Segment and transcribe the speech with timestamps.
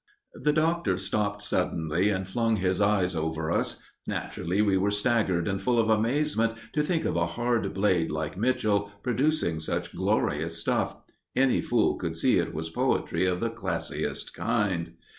[0.33, 3.83] The Doctor stopped suddenly and flung his eyes over us.
[4.07, 8.35] Naturally we were staggered and full of amazement to think of a hard blade like
[8.35, 10.95] Mitchell producing such glorious stuff.
[11.35, 14.93] Any fool could see it was poetry of the classiest kind.